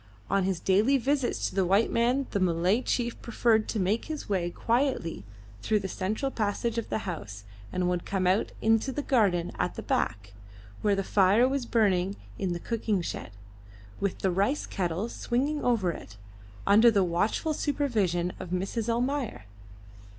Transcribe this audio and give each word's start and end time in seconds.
On 0.31 0.45
his 0.45 0.59
daily 0.59 0.97
visits 0.97 1.47
to 1.47 1.53
the 1.53 1.63
white 1.63 1.91
man 1.91 2.25
the 2.31 2.39
Malay 2.39 2.81
chief 2.81 3.21
preferred 3.21 3.67
to 3.69 3.79
make 3.79 4.05
his 4.05 4.27
way 4.27 4.49
quietly 4.49 5.23
through 5.61 5.77
the 5.79 5.87
central 5.87 6.31
passage 6.31 6.79
of 6.79 6.89
the 6.89 7.05
house, 7.05 7.43
and 7.71 7.87
would 7.87 8.03
come 8.03 8.25
out 8.25 8.51
into 8.63 8.91
the 8.91 9.03
garden 9.03 9.51
at 9.59 9.75
the 9.75 9.83
back, 9.83 10.33
where 10.81 10.95
the 10.95 11.03
fire 11.03 11.47
was 11.47 11.67
burning 11.67 12.15
in 12.39 12.51
the 12.51 12.59
cooking 12.59 13.03
shed, 13.03 13.29
with 13.99 14.17
the 14.23 14.31
rice 14.31 14.65
kettle 14.65 15.07
swinging 15.07 15.63
over 15.63 15.91
it, 15.91 16.17
under 16.65 16.89
the 16.89 17.03
watchful 17.03 17.53
supervision 17.53 18.33
of 18.39 18.49
Mrs. 18.49 18.89
Almayer. 18.89 19.43